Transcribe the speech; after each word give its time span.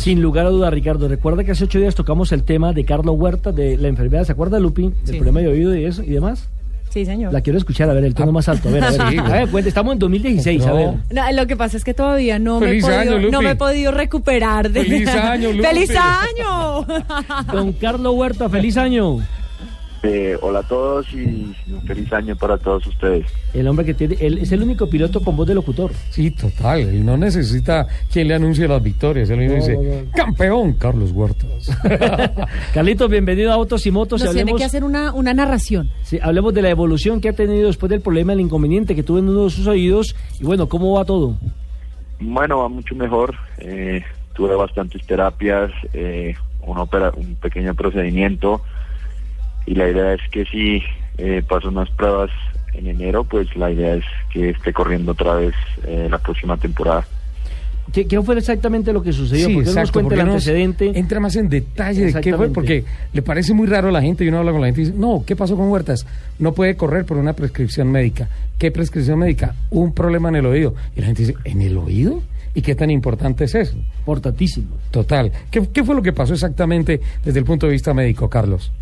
Sin 0.00 0.22
lugar 0.22 0.46
a 0.46 0.48
duda, 0.48 0.70
Ricardo. 0.70 1.08
Recuerda 1.08 1.44
que 1.44 1.50
hace 1.52 1.64
ocho 1.64 1.78
días 1.78 1.94
tocamos 1.94 2.32
el 2.32 2.42
tema 2.42 2.72
de 2.72 2.86
Carlos 2.86 3.16
Huerta, 3.18 3.52
de 3.52 3.76
la 3.76 3.88
enfermedad, 3.88 4.24
¿se 4.24 4.32
acuerda, 4.32 4.58
Lupi? 4.58 4.90
Del 5.04 5.16
problema 5.16 5.40
de 5.40 5.48
oído 5.48 5.76
y 5.76 5.84
eso 5.84 6.02
y 6.02 6.08
demás. 6.08 6.48
Sí, 6.88 7.04
señor. 7.04 7.34
La 7.34 7.42
quiero 7.42 7.58
escuchar, 7.58 7.90
a 7.90 7.92
ver, 7.92 8.04
el 8.04 8.14
tono 8.14 8.32
más 8.32 8.48
alto. 8.48 8.70
A 8.70 8.72
ver, 8.72 8.82
a 8.82 8.90
ver. 8.90 9.00
Sí, 9.10 9.18
A 9.18 9.28
ver, 9.28 9.48
cuente, 9.48 9.68
estamos 9.68 9.92
en 9.92 9.98
2016, 9.98 10.66
a 10.66 10.72
ver. 10.72 10.94
No, 11.10 11.32
lo 11.32 11.46
que 11.46 11.54
pasa 11.54 11.76
es 11.76 11.84
que 11.84 11.92
todavía 11.92 12.38
no 12.38 12.60
me, 12.60 12.78
he 12.78 12.80
podido, 12.80 12.98
año, 12.98 13.30
no 13.30 13.42
me 13.42 13.50
he 13.50 13.56
podido 13.56 13.92
recuperar 13.92 14.70
de 14.70 14.84
Feliz 14.84 15.08
año, 15.14 15.52
Lupi. 15.52 15.64
¡Feliz 15.64 15.90
año! 15.90 16.86
Don 17.52 17.72
Carlos 17.74 18.14
Huerta, 18.16 18.48
feliz 18.48 18.78
año. 18.78 19.18
Eh, 20.02 20.34
hola 20.40 20.60
a 20.60 20.62
todos 20.62 21.12
y 21.12 21.54
un 21.70 21.82
feliz 21.86 22.10
año 22.14 22.34
para 22.34 22.56
todos 22.56 22.86
ustedes. 22.86 23.26
El 23.52 23.68
hombre 23.68 23.84
que 23.84 23.92
tiene, 23.92 24.16
él 24.18 24.38
es 24.38 24.50
el 24.50 24.62
único 24.62 24.88
piloto 24.88 25.20
con 25.20 25.36
voz 25.36 25.46
de 25.46 25.54
locutor. 25.54 25.90
Sí, 26.08 26.30
total. 26.30 26.80
Él 26.80 27.04
no 27.04 27.18
necesita 27.18 27.86
quien 28.10 28.28
le 28.28 28.34
anuncie 28.34 28.66
las 28.66 28.82
victorias. 28.82 29.28
Él 29.28 29.38
mismo 29.40 29.56
No, 29.56 29.60
dice, 29.60 29.74
no, 29.74 29.82
no. 30.06 30.10
campeón 30.12 30.72
Carlos 30.72 31.12
Huertas. 31.12 31.70
Carlitos, 32.74 33.10
bienvenido 33.10 33.50
a 33.50 33.54
Autos 33.56 33.84
y 33.86 33.90
Motos. 33.90 34.22
y 34.22 34.24
Nos 34.24 34.34
tiene 34.34 34.54
que 34.54 34.64
hacer 34.64 34.84
una, 34.84 35.12
una 35.12 35.34
narración. 35.34 35.90
sí, 36.02 36.18
hablemos 36.22 36.54
de 36.54 36.62
la 36.62 36.70
evolución 36.70 37.20
que 37.20 37.28
ha 37.28 37.34
tenido 37.34 37.66
después 37.66 37.90
del 37.90 38.00
problema, 38.00 38.32
el 38.32 38.40
inconveniente 38.40 38.94
que 38.94 39.02
tuvo 39.02 39.18
en 39.18 39.28
uno 39.28 39.44
de 39.44 39.50
sus 39.50 39.66
oídos. 39.66 40.16
Y 40.40 40.44
bueno, 40.44 40.66
¿cómo 40.66 40.92
va 40.94 41.04
todo? 41.04 41.36
Bueno, 42.20 42.58
va 42.60 42.68
mucho 42.70 42.94
mejor. 42.94 43.34
Eh, 43.58 44.02
tuve 44.32 44.54
bastantes 44.54 45.04
terapias, 45.06 45.70
eh, 45.92 46.34
un, 46.66 46.78
opera- 46.78 47.12
un 47.14 47.34
pequeño 47.34 47.74
procedimiento 47.74 48.62
y 49.70 49.74
la 49.76 49.88
idea 49.88 50.14
es 50.14 50.20
que 50.32 50.44
si 50.46 50.82
eh, 51.16 51.44
paso 51.48 51.68
unas 51.68 51.88
pruebas 51.90 52.28
en 52.74 52.88
enero, 52.88 53.22
pues 53.22 53.54
la 53.54 53.70
idea 53.70 53.94
es 53.94 54.04
que 54.32 54.50
esté 54.50 54.72
corriendo 54.72 55.12
otra 55.12 55.34
vez 55.34 55.54
eh, 55.86 56.08
la 56.10 56.18
próxima 56.18 56.56
temporada. 56.56 57.06
¿Qué, 57.92 58.04
qué 58.08 58.20
fue 58.20 58.36
exactamente 58.36 58.92
lo 58.92 59.00
que 59.00 59.12
sucedió? 59.12 59.46
Sí, 59.46 59.54
¿Por 59.54 59.62
qué 59.62 59.70
no 59.70 59.74
nos 59.74 59.76
exacto. 59.76 59.92
cuenta 59.92 60.08
porque 60.08 60.20
el 60.20 60.26
no 60.26 60.32
antecedente? 60.32 60.98
Entra 60.98 61.20
más 61.20 61.36
en 61.36 61.48
detalle 61.48 62.06
de 62.06 62.20
qué 62.20 62.34
fue, 62.34 62.48
porque 62.50 62.84
le 63.12 63.22
parece 63.22 63.54
muy 63.54 63.68
raro 63.68 63.90
a 63.90 63.92
la 63.92 64.02
gente 64.02 64.24
y 64.24 64.28
uno 64.28 64.38
habla 64.38 64.50
con 64.50 64.60
la 64.60 64.66
gente 64.66 64.80
y 64.80 64.84
dice, 64.86 64.96
no, 64.98 65.22
¿qué 65.24 65.36
pasó 65.36 65.56
con 65.56 65.68
Huertas? 65.68 66.04
No 66.40 66.52
puede 66.52 66.74
correr 66.74 67.04
por 67.04 67.16
una 67.16 67.34
prescripción 67.34 67.92
médica. 67.92 68.28
¿Qué 68.58 68.72
prescripción 68.72 69.20
médica? 69.20 69.54
Un 69.70 69.94
problema 69.94 70.30
en 70.30 70.36
el 70.36 70.46
oído. 70.46 70.74
Y 70.96 71.00
la 71.00 71.06
gente 71.06 71.26
dice, 71.26 71.36
¿en 71.44 71.62
el 71.62 71.78
oído? 71.78 72.20
¿Y 72.56 72.62
qué 72.62 72.74
tan 72.74 72.90
importante 72.90 73.44
es 73.44 73.54
eso? 73.54 73.76
Importantísimo. 74.00 74.78
Total. 74.90 75.30
¿Qué, 75.48 75.68
qué 75.72 75.84
fue 75.84 75.94
lo 75.94 76.02
que 76.02 76.12
pasó 76.12 76.34
exactamente 76.34 77.00
desde 77.24 77.38
el 77.38 77.44
punto 77.44 77.66
de 77.66 77.72
vista 77.72 77.94
médico, 77.94 78.28
Carlos? 78.28 78.72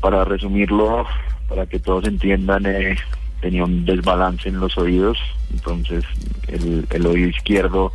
Para 0.00 0.24
resumirlo, 0.24 1.06
para 1.48 1.66
que 1.66 1.78
todos 1.78 2.06
entiendan, 2.06 2.64
eh, 2.66 2.96
tenía 3.40 3.64
un 3.64 3.84
desbalance 3.84 4.48
en 4.48 4.58
los 4.58 4.78
oídos, 4.78 5.18
entonces 5.52 6.02
el, 6.48 7.06
oído 7.06 7.28
izquierdo 7.28 7.92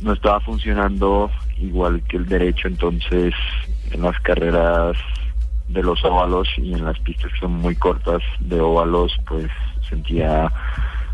no 0.00 0.12
estaba 0.12 0.40
funcionando 0.40 1.30
igual 1.58 2.02
que 2.08 2.16
el 2.16 2.26
derecho, 2.26 2.66
entonces 2.66 3.32
en 3.92 4.02
las 4.02 4.18
carreras 4.20 4.96
de 5.68 5.82
los 5.82 6.04
óvalos 6.04 6.48
y 6.56 6.72
en 6.72 6.84
las 6.84 6.98
pistas 6.98 7.32
que 7.32 7.38
son 7.38 7.52
muy 7.52 7.76
cortas 7.76 8.22
de 8.40 8.60
óvalos, 8.60 9.16
pues 9.28 9.46
sentía 9.88 10.50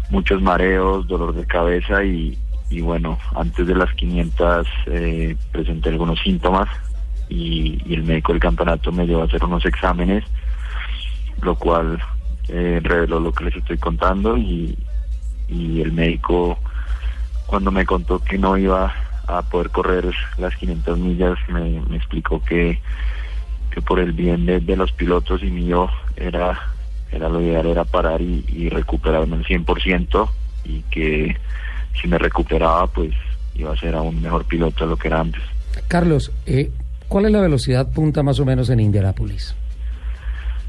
muchos 0.08 0.40
mareos, 0.40 1.06
dolor 1.06 1.34
de 1.34 1.46
cabeza 1.46 2.02
y, 2.04 2.38
y 2.70 2.80
bueno, 2.80 3.18
antes 3.34 3.66
de 3.66 3.74
las 3.74 3.92
500 3.94 4.66
eh, 4.86 5.36
presenté 5.52 5.90
algunos 5.90 6.18
síntomas 6.20 6.68
y, 7.28 7.92
el 7.92 8.04
médico 8.04 8.32
del 8.32 8.40
campeonato 8.40 8.92
me 8.92 9.06
llevó 9.06 9.22
a 9.22 9.24
hacer 9.26 9.44
unos 9.44 9.64
exámenes, 9.64 10.24
lo 11.42 11.54
cual 11.56 12.00
eh, 12.48 12.80
reveló 12.82 13.20
lo 13.20 13.32
que 13.32 13.44
les 13.44 13.56
estoy 13.56 13.78
contando 13.78 14.36
y, 14.36 14.76
y 15.48 15.80
el 15.80 15.92
médico 15.92 16.58
cuando 17.46 17.70
me 17.70 17.84
contó 17.84 18.18
que 18.18 18.38
no 18.38 18.56
iba 18.56 18.92
a 19.26 19.42
poder 19.42 19.70
correr 19.70 20.12
las 20.38 20.54
500 20.56 20.98
millas 20.98 21.38
me, 21.48 21.78
explicó 21.96 22.42
que, 22.42 22.80
que 23.70 23.82
por 23.82 23.98
el 23.98 24.12
bien 24.12 24.46
de, 24.46 24.60
de 24.60 24.76
los 24.76 24.92
pilotos 24.92 25.42
y 25.42 25.50
mío 25.50 25.88
era, 26.16 26.58
era 27.10 27.28
lo 27.28 27.40
ideal 27.40 27.66
era 27.66 27.84
parar 27.84 28.20
y, 28.20 28.44
y 28.48 28.68
recuperarme 28.68 29.36
al 29.36 29.44
100% 29.44 30.28
y 30.64 30.82
que 30.82 31.36
si 32.00 32.08
me 32.08 32.18
recuperaba 32.18 32.86
pues 32.86 33.12
iba 33.54 33.72
a 33.72 33.76
ser 33.76 33.94
aún 33.94 34.20
mejor 34.20 34.44
piloto 34.44 34.84
de 34.84 34.90
lo 34.90 34.96
que 34.96 35.08
era 35.08 35.20
antes. 35.20 35.42
Carlos, 35.88 36.32
eh, 36.46 36.70
¿cuál 37.08 37.26
es 37.26 37.32
la 37.32 37.40
velocidad 37.40 37.90
punta 37.92 38.22
más 38.22 38.38
o 38.40 38.44
menos 38.44 38.70
en 38.70 38.80
Indianápolis? 38.80 39.54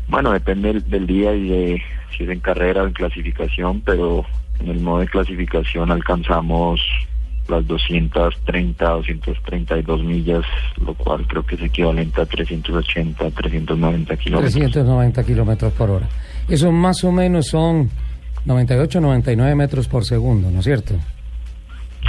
Bueno, 0.07 0.31
depende 0.31 0.69
del, 0.73 0.89
del 0.89 1.07
día 1.07 1.33
y 1.33 1.47
de 1.47 1.81
si 2.15 2.23
es 2.23 2.29
en 2.29 2.39
carrera 2.39 2.83
o 2.83 2.87
en 2.87 2.93
clasificación, 2.93 3.81
pero 3.81 4.25
en 4.59 4.69
el 4.69 4.79
modo 4.79 4.99
de 4.99 5.07
clasificación 5.07 5.91
alcanzamos 5.91 6.81
las 7.47 7.65
230, 7.65 8.85
232 8.85 10.03
millas, 10.03 10.43
lo 10.85 10.93
cual 10.93 11.25
creo 11.27 11.45
que 11.45 11.55
es 11.55 11.61
equivalente 11.61 12.21
a 12.21 12.25
380, 12.25 13.31
390 13.31 14.17
kilómetros. 14.17 14.53
390 14.53 15.23
kilómetros 15.23 15.73
por 15.73 15.89
hora. 15.89 16.07
Eso 16.49 16.71
más 16.71 17.03
o 17.03 17.11
menos 17.11 17.47
son 17.47 17.89
98, 18.45 18.99
99 18.99 19.55
metros 19.55 19.87
por 19.87 20.05
segundo, 20.05 20.51
¿no 20.51 20.59
es 20.59 20.65
cierto? 20.65 20.95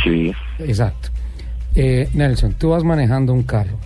Sí, 0.03 0.33
Exacto. 0.59 1.10
Eh, 1.75 2.09
Nelson, 2.15 2.55
tú 2.55 2.71
vas 2.71 2.83
manejando 2.83 3.33
un 3.33 3.43
carro 3.43 3.78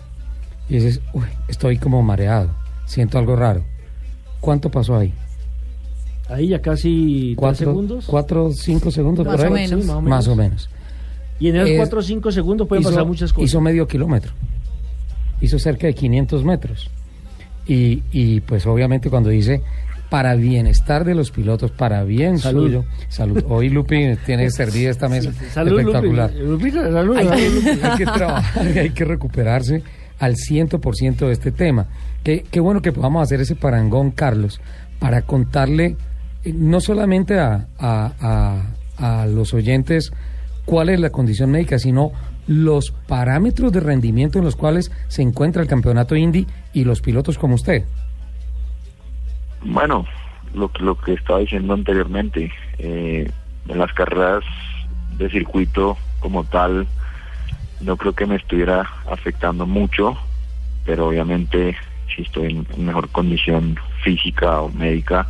y 0.73 0.77
dices, 0.81 1.01
uy, 1.13 1.25
estoy 1.49 1.77
como 1.79 2.03
mareado, 2.03 2.51
siento 2.87 3.19
algo 3.19 3.37
raro. 3.37 3.63
¿Cuánto 4.41 4.71
pasó 4.71 4.97
ahí? 4.97 5.13
Ahí 6.29 6.49
ya 6.49 6.61
casi 6.63 7.35
tres 7.35 7.37
¿Cuatro, 7.37 7.67
segundos. 7.67 8.05
cuatro, 8.07 8.53
cinco 8.53 8.91
segundos 8.91 9.27
Más 9.27 9.37
por 9.37 9.45
o 9.45 9.49
ahí? 9.49 9.53
menos. 9.69 9.81
Sí, 9.83 9.87
más 9.87 9.97
o 9.97 10.01
menos. 10.01 10.11
Más 10.11 10.29
o 10.29 10.37
menos. 10.37 10.71
Y 11.41 11.49
en 11.49 11.57
esos 11.57 11.71
Es- 11.71 11.77
4 11.79 11.99
o 11.99 12.03
5 12.03 12.33
segundos 12.33 12.69
pueden 12.69 12.85
pasar 12.85 13.05
muchas 13.05 13.33
cosas. 13.33 13.49
hizo 13.51 13.61
medio 13.61 13.87
kilómetro. 13.89 14.33
Hizo 15.41 15.59
cerca 15.59 15.87
de 15.89 15.95
500 15.95 16.45
metros. 16.45 16.89
Y, 17.67 18.03
y 18.13 18.41
pues 18.41 18.65
obviamente 18.67 19.11
cuando 19.11 19.29
dice 19.31 19.61
para 20.09 20.35
bienestar 20.35 21.05
de 21.05 21.15
los 21.15 21.31
pilotos, 21.31 21.71
para 21.71 22.05
bien 22.05 22.39
Salud. 22.39 22.65
suyo, 22.67 22.85
salud. 23.09 23.43
Hoy 23.49 23.71
Lupi 23.71 24.15
tiene 24.27 24.51
servida 24.51 24.91
esta 24.91 25.09
mesa 25.09 25.33
Salud, 25.53 25.79
espectacular. 25.81 26.31
Lupi. 26.35 26.71
Lupi, 26.71 26.71
salud, 26.71 27.17
Hay 27.17 27.27
salud, 27.27 27.41
que, 27.41 27.51
Lupi. 27.51 27.81
hay 27.83 27.97
que 27.99 28.05
trabajar, 28.05 28.67
y 28.75 28.79
hay 28.79 28.91
que 28.91 29.05
recuperarse 29.07 29.83
al 30.23 30.37
100% 30.37 31.17
de 31.27 31.33
este 31.33 31.51
tema. 31.51 31.87
Qué, 32.23 32.45
qué 32.49 32.61
bueno 32.61 32.81
que 32.81 32.93
podamos 32.93 33.23
hacer 33.25 33.41
ese 33.41 33.57
parangón, 33.57 34.13
Carlos, 34.13 34.61
para 35.01 35.23
contarle 35.23 35.97
eh, 36.45 36.53
no 36.55 36.81
solamente 36.81 37.39
a, 37.41 37.67
a- 37.79 38.63
a- 38.99 39.27
los 39.27 39.53
oyentes 39.53 40.13
cuál 40.65 40.91
es 40.91 41.01
la 41.01 41.11
condición 41.11 41.51
médica, 41.51 41.79
sino 41.81 42.13
los 42.47 42.93
parámetros 43.09 43.73
de 43.73 43.81
rendimiento 43.81 44.39
en 44.39 44.45
los 44.45 44.55
cuales 44.55 44.93
se 45.09 45.23
encuentra 45.23 45.61
el 45.63 45.69
campeonato 45.69 46.15
Indy 46.15 46.47
y 46.73 46.85
los 46.85 47.01
pilotos 47.01 47.37
como 47.37 47.57
usted. 47.57 47.85
Bueno, 49.65 50.05
lo, 50.55 50.71
lo 50.81 50.97
que 50.99 51.15
estaba 51.15 51.41
diciendo 51.41 51.75
anteriormente, 51.75 52.51
eh, 52.79 53.29
en 53.69 53.79
las 53.79 53.93
carreras 53.93 54.45
de 55.19 55.29
circuito 55.31 55.97
como 56.21 56.45
tal, 56.45 56.87
no 57.83 57.97
creo 57.97 58.13
que 58.15 58.27
me 58.27 58.37
estuviera 58.37 58.89
afectando 59.11 59.67
mucho, 59.67 60.19
pero 60.85 61.09
obviamente 61.09 61.77
si 62.15 62.23
estoy 62.23 62.51
en 62.53 62.85
mejor 62.85 63.09
condición 63.11 63.79
física 64.03 64.61
o 64.61 64.69
médica, 64.71 65.27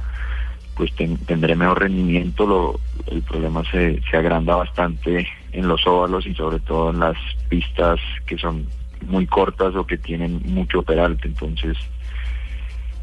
pues 0.74 0.94
ten- 0.94 1.18
tendré 1.26 1.54
mejor 1.54 1.80
rendimiento. 1.80 2.46
Lo, 2.46 2.80
el 3.06 3.22
problema 3.22 3.62
se, 3.70 4.00
se 4.10 4.16
agranda 4.16 4.56
bastante 4.56 5.28
en 5.52 5.68
los 5.68 5.86
óvalos 5.86 6.26
y 6.26 6.34
sobre 6.34 6.60
todo 6.60 6.90
en 6.90 7.00
las 7.00 7.16
pistas 7.48 8.00
que 8.26 8.38
son 8.38 8.66
muy 9.06 9.26
cortas 9.26 9.74
o 9.74 9.86
que 9.86 9.98
tienen 9.98 10.40
mucho 10.44 10.82
peralte. 10.82 11.28
Entonces, 11.28 11.76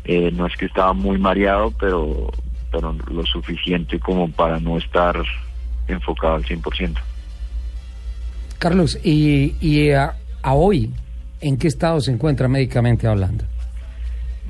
eh, 0.06 0.32
no 0.32 0.46
es 0.46 0.56
que 0.58 0.66
estaba 0.66 0.94
muy 0.94 1.18
mareado, 1.18 1.72
pero, 1.80 2.30
pero 2.72 2.96
lo 3.12 3.26
suficiente 3.26 4.00
como 4.00 4.32
para 4.32 4.60
no 4.60 4.78
estar 4.78 5.22
enfocado 5.88 6.36
al 6.36 6.46
100%. 6.46 7.00
Carlos, 8.60 9.00
y, 9.04 9.56
y 9.62 9.92
a, 9.92 10.16
a 10.44 10.54
hoy, 10.54 10.92
¿en 11.40 11.58
qué 11.58 11.68
estado 11.68 12.02
se 12.02 12.12
encuentra 12.12 12.48
médicamente 12.50 13.08
hablando? 13.08 13.46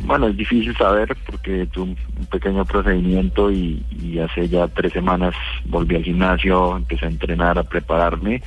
Bueno, 0.03 0.27
es 0.27 0.37
difícil 0.37 0.75
saber 0.77 1.15
porque 1.25 1.67
tuve 1.67 1.91
un, 2.17 2.25
pequeño 2.25 2.65
procedimiento 2.65 3.51
y, 3.51 3.85
y 4.01 4.17
hace 4.19 4.47
ya 4.49 4.67
tres 4.67 4.93
semanas 4.93 5.35
volví 5.65 5.95
al 5.95 6.03
gimnasio, 6.03 6.77
empecé 6.77 7.05
a 7.05 7.09
entrenar, 7.09 7.59
a 7.59 7.63
prepararme, 7.63 8.41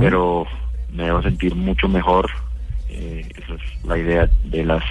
pero 0.00 0.46
me 0.92 1.04
debo 1.04 1.22
sentir 1.22 1.54
mucho 1.54 1.88
mejor. 1.88 2.30
Eh, 2.88 3.26
esa 3.36 3.54
es 3.54 3.84
la 3.84 3.98
idea 3.98 4.30
de 4.44 4.64
las 4.64 4.84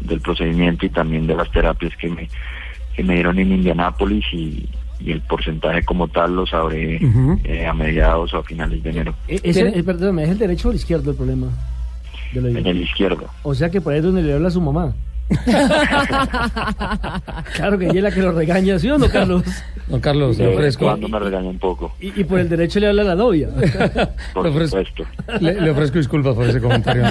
del 0.00 0.20
procedimiento 0.20 0.86
y 0.86 0.90
también 0.90 1.26
de 1.26 1.34
las 1.34 1.50
terapias 1.50 1.94
que 1.96 2.08
me, 2.08 2.28
que 2.94 3.02
me 3.02 3.14
dieron 3.14 3.38
en 3.38 3.52
Indianápolis 3.52 4.24
y, 4.32 4.68
y 5.00 5.12
el 5.12 5.20
porcentaje 5.22 5.82
como 5.84 6.08
tal 6.08 6.36
lo 6.36 6.46
sabré 6.46 7.00
eh, 7.44 7.66
a 7.66 7.72
mediados 7.72 8.32
o 8.34 8.38
a 8.38 8.42
finales 8.42 8.82
de 8.82 8.90
enero. 8.90 9.14
Eh, 9.28 9.40
ese- 9.42 9.68
eh, 9.78 9.82
perdón, 9.82 10.18
¿es 10.18 10.28
el 10.28 10.38
derecho 10.38 10.68
o 10.68 10.70
el 10.72 10.76
izquierdo 10.76 11.10
el 11.12 11.16
problema? 11.16 11.48
En 12.34 12.66
el 12.66 12.82
izquierdo. 12.82 13.24
O 13.42 13.54
sea 13.54 13.70
que 13.70 13.80
por 13.80 13.92
ahí 13.92 13.98
es 13.98 14.04
donde 14.04 14.22
le 14.22 14.34
habla 14.34 14.48
a 14.48 14.50
su 14.52 14.60
mamá. 14.60 14.94
Claro 17.54 17.78
que 17.78 17.84
ella 17.86 17.94
es 17.96 18.02
la 18.02 18.10
que 18.10 18.20
lo 18.22 18.32
regaña, 18.32 18.78
¿sí 18.78 18.88
o 18.90 18.98
no, 18.98 19.08
Carlos? 19.08 19.42
Don 19.88 20.00
Carlos, 20.00 20.38
le 20.38 20.44
en 20.48 20.54
ofrezco, 20.54 20.84
cuando 20.84 21.08
me 21.08 21.18
regaña 21.18 21.48
un 21.48 21.58
poco, 21.58 21.92
Y, 22.00 22.20
y 22.20 22.24
por 22.24 22.38
el 22.38 22.48
derecho 22.48 22.78
le 22.80 22.88
habla 22.88 23.02
a 23.02 23.06
la 23.06 23.14
novia. 23.16 23.48
por 24.34 24.44
le 24.46 24.52
ofrezco- 24.52 24.84
supuesto. 24.86 25.04
le, 25.40 25.60
le 25.60 25.70
ofrezco 25.70 25.98
disculpas 25.98 26.34
por 26.34 26.48
ese 26.48 26.60
comentario. 26.60 27.02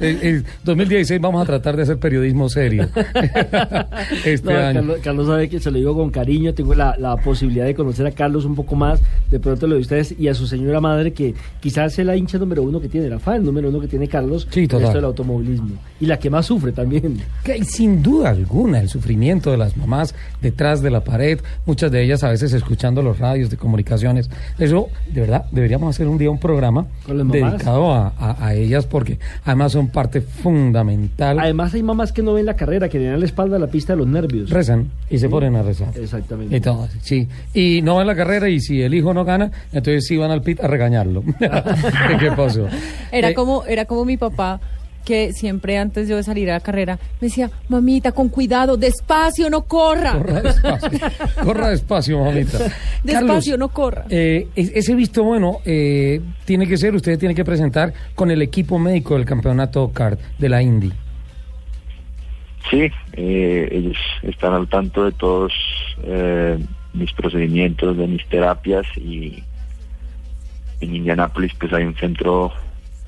Eh, 0.00 0.42
2016 0.64 1.20
vamos 1.20 1.42
a 1.42 1.46
tratar 1.46 1.76
de 1.76 1.82
hacer 1.84 1.98
periodismo 1.98 2.48
serio. 2.48 2.88
este 4.24 4.52
No, 4.52 4.58
año. 4.58 4.74
Carlos, 4.80 4.98
Carlos 5.02 5.26
sabe 5.28 5.48
que 5.48 5.60
se 5.60 5.70
lo 5.70 5.78
digo 5.78 5.94
con 5.94 6.10
cariño, 6.10 6.52
tengo 6.52 6.74
la, 6.74 6.94
la 6.98 7.16
posibilidad 7.16 7.64
de 7.64 7.74
conocer 7.74 8.06
a 8.06 8.10
Carlos 8.12 8.44
un 8.44 8.54
poco 8.54 8.76
más, 8.76 9.00
de 9.30 9.40
pronto 9.40 9.66
lo 9.66 9.76
de 9.76 9.80
ustedes 9.80 10.14
y 10.18 10.28
a 10.28 10.34
su 10.34 10.46
señora 10.46 10.80
madre, 10.80 11.12
que 11.12 11.34
quizás 11.60 11.98
es 11.98 12.04
la 12.04 12.16
hincha 12.16 12.38
número 12.38 12.62
uno 12.62 12.80
que 12.80 12.88
tiene, 12.88 13.08
la 13.08 13.18
fan 13.18 13.44
número 13.44 13.68
uno 13.70 13.80
que 13.80 13.88
tiene 13.88 14.08
Carlos, 14.08 14.46
Sí, 14.50 14.60
en 14.60 14.68
total. 14.68 14.86
esto 14.86 14.96
del 14.98 15.04
automovilismo. 15.06 15.76
Y 16.00 16.06
la 16.06 16.18
que 16.18 16.28
más 16.30 16.46
sufre 16.46 16.69
también. 16.72 17.20
Que 17.44 17.52
hay 17.52 17.64
sin 17.64 18.02
duda 18.02 18.30
alguna 18.30 18.80
el 18.80 18.88
sufrimiento 18.88 19.50
de 19.50 19.56
las 19.56 19.76
mamás 19.76 20.14
detrás 20.40 20.82
de 20.82 20.90
la 20.90 21.02
pared, 21.04 21.38
muchas 21.66 21.90
de 21.92 22.02
ellas 22.02 22.22
a 22.24 22.30
veces 22.30 22.52
escuchando 22.52 23.02
los 23.02 23.18
radios 23.18 23.50
de 23.50 23.56
comunicaciones. 23.56 24.30
Eso, 24.58 24.88
de 25.12 25.20
verdad, 25.22 25.44
deberíamos 25.52 25.94
hacer 25.94 26.06
un 26.08 26.18
día 26.18 26.30
un 26.30 26.38
programa 26.38 26.86
dedicado 27.06 27.92
a, 27.92 28.12
a- 28.18 28.46
a 28.46 28.54
ellas 28.54 28.86
porque 28.86 29.18
además 29.44 29.72
son 29.72 29.88
parte 29.88 30.20
fundamental. 30.20 31.38
Además 31.38 31.74
hay 31.74 31.82
mamás 31.82 32.12
que 32.12 32.22
no 32.22 32.34
ven 32.34 32.46
la 32.46 32.56
carrera, 32.56 32.88
que 32.88 32.98
le 32.98 33.06
dan 33.06 33.20
la 33.20 33.26
espalda 33.26 33.56
a 33.56 33.58
la 33.58 33.66
pista 33.68 33.92
de 33.92 33.98
los 33.98 34.06
nervios. 34.06 34.50
Rezan 34.50 34.90
y 35.08 35.18
se 35.18 35.28
ponen 35.28 35.56
a 35.56 35.62
rezar. 35.62 35.88
Exactamente. 35.96 36.56
Entonces, 36.56 36.98
sí. 37.02 37.28
Y 37.54 37.82
no 37.82 37.96
van 37.96 38.06
la 38.06 38.14
carrera 38.14 38.48
y 38.48 38.60
si 38.60 38.82
el 38.82 38.94
hijo 38.94 39.12
no 39.14 39.24
gana, 39.24 39.50
entonces 39.72 40.06
sí 40.06 40.16
van 40.16 40.30
al 40.30 40.42
pit 40.42 40.60
a 40.62 40.66
regañarlo. 40.68 41.22
¿Qué 41.38 42.30
pasó? 42.36 42.66
Era 43.12 43.30
Eh, 43.30 43.34
como, 43.34 43.64
era 43.64 43.84
como 43.84 44.04
mi 44.04 44.16
papá 44.16 44.60
que 45.04 45.32
siempre 45.32 45.78
antes 45.78 46.08
yo 46.08 46.16
de 46.16 46.22
salir 46.22 46.50
a 46.50 46.54
la 46.54 46.60
carrera 46.60 46.98
me 47.20 47.28
decía, 47.28 47.50
mamita, 47.68 48.12
con 48.12 48.28
cuidado, 48.28 48.76
despacio, 48.76 49.48
no 49.50 49.62
corra. 49.62 50.12
Corra 50.12 50.40
despacio, 50.42 50.90
corra 51.44 51.68
despacio, 51.70 52.24
mamita. 52.24 52.58
Despacio, 53.02 53.56
no 53.56 53.68
corra. 53.70 54.04
eh, 54.10 54.48
es- 54.54 54.72
ese 54.74 54.94
visto 54.94 55.24
bueno 55.24 55.58
eh, 55.64 56.20
tiene 56.44 56.66
que 56.66 56.76
ser, 56.76 56.94
usted 56.94 57.18
tiene 57.18 57.34
que 57.34 57.44
presentar 57.44 57.92
con 58.14 58.30
el 58.30 58.42
equipo 58.42 58.78
médico 58.78 59.14
del 59.16 59.24
campeonato 59.24 59.90
CART 59.92 60.20
de 60.38 60.48
la 60.48 60.62
Indy. 60.62 60.92
Sí, 62.70 62.88
eh, 63.14 63.68
ellos 63.72 63.96
están 64.22 64.52
al 64.52 64.68
tanto 64.68 65.04
de 65.06 65.12
todos 65.12 65.52
eh, 66.04 66.58
mis 66.92 67.12
procedimientos, 67.14 67.96
de 67.96 68.06
mis 68.06 68.24
terapias 68.28 68.86
y 68.96 69.42
en 70.80 70.94
Indianápolis 70.94 71.52
pues 71.58 71.72
hay 71.72 71.84
un 71.84 71.94
centro 71.96 72.52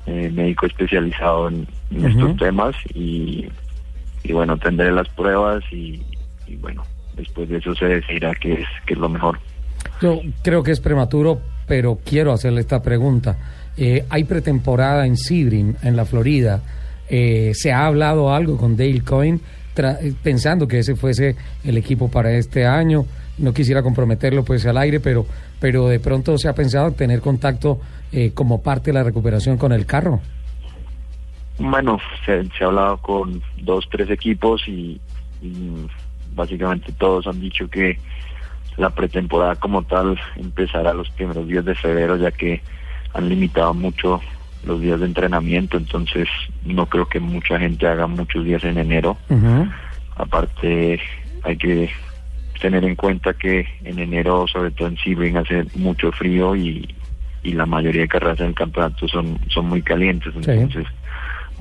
eh, 0.05 0.29
médico 0.33 0.65
especializado 0.65 1.49
en, 1.49 1.67
estos 1.91 2.37
temas 2.37 2.75
y, 2.93 3.47
y 4.23 4.33
bueno, 4.33 4.57
tendré 4.57 4.91
las 4.91 5.07
pruebas 5.09 5.63
y, 5.71 6.01
y 6.47 6.55
bueno, 6.55 6.83
después 7.15 7.47
de 7.49 7.57
eso 7.57 7.75
se 7.75 7.85
decidirá 7.85 8.33
qué 8.35 8.53
es, 8.53 8.67
qué 8.85 8.93
es 8.93 8.99
lo 8.99 9.09
mejor. 9.09 9.39
Yo 10.01 10.21
creo 10.41 10.63
que 10.63 10.71
es 10.71 10.79
prematuro, 10.79 11.41
pero 11.67 11.99
quiero 12.03 12.31
hacerle 12.31 12.61
esta 12.61 12.81
pregunta. 12.81 13.37
Eh, 13.77 14.05
hay 14.09 14.23
pretemporada 14.23 15.05
en 15.05 15.17
Sebring, 15.17 15.77
en 15.81 15.95
la 15.95 16.05
Florida. 16.05 16.61
Eh, 17.09 17.51
¿Se 17.53 17.71
ha 17.71 17.85
hablado 17.85 18.33
algo 18.33 18.57
con 18.57 18.75
Dale 18.75 19.01
Coyne 19.01 19.39
eh, 19.75 20.13
pensando 20.21 20.67
que 20.67 20.79
ese 20.79 20.95
fuese 20.95 21.35
el 21.63 21.77
equipo 21.77 22.09
para 22.09 22.31
este 22.31 22.65
año? 22.65 23.05
No 23.37 23.53
quisiera 23.53 23.81
comprometerlo 23.81 24.43
pues 24.43 24.65
al 24.65 24.77
aire, 24.77 24.99
pero, 24.99 25.25
pero 25.59 25.87
de 25.87 25.99
pronto 25.99 26.37
se 26.37 26.47
ha 26.47 26.53
pensado 26.53 26.87
en 26.87 26.93
tener 26.93 27.21
contacto 27.21 27.79
eh, 28.11 28.31
como 28.33 28.61
parte 28.61 28.91
de 28.91 28.93
la 28.93 29.03
recuperación 29.03 29.57
con 29.57 29.71
el 29.71 29.85
carro. 29.85 30.21
Bueno, 31.57 31.99
se, 32.25 32.43
se 32.57 32.63
ha 32.63 32.67
hablado 32.67 32.97
con 32.97 33.41
dos, 33.61 33.87
tres 33.89 34.09
equipos 34.09 34.67
y, 34.67 34.99
y 35.41 35.87
básicamente 36.35 36.91
todos 36.93 37.27
han 37.27 37.39
dicho 37.39 37.69
que 37.69 37.97
la 38.77 38.89
pretemporada 38.89 39.55
como 39.55 39.83
tal 39.83 40.19
empezará 40.35 40.93
los 40.93 41.09
primeros 41.11 41.47
días 41.47 41.65
de 41.65 41.75
febrero 41.75 42.17
ya 42.17 42.31
que 42.31 42.61
han 43.13 43.29
limitado 43.29 43.73
mucho 43.73 44.19
los 44.65 44.81
días 44.81 44.99
de 44.99 45.05
entrenamiento, 45.05 45.77
entonces 45.77 46.27
no 46.65 46.85
creo 46.85 47.05
que 47.07 47.19
mucha 47.19 47.59
gente 47.59 47.85
haga 47.85 48.07
muchos 48.07 48.45
días 48.45 48.63
en 48.63 48.77
enero. 48.77 49.17
Aparte 50.15 50.99
hay 51.43 51.57
que 51.57 51.89
tener 52.61 52.83
en 52.85 52.95
cuenta 52.95 53.33
que 53.33 53.65
en 53.83 53.99
enero, 53.99 54.45
sobre 54.47 54.71
todo 54.71 54.87
en 54.87 54.97
Sebring, 54.97 55.37
hace 55.37 55.65
mucho 55.75 56.11
frío 56.11 56.55
y, 56.55 56.87
y 57.43 57.53
la 57.53 57.65
mayoría 57.65 58.01
de 58.03 58.07
carreras 58.07 58.39
en 58.39 58.47
el 58.47 58.55
campeonato 58.55 59.07
son, 59.07 59.37
son 59.49 59.67
muy 59.67 59.81
calientes, 59.81 60.33
Sí. 60.33 60.51
entonces 60.51 60.85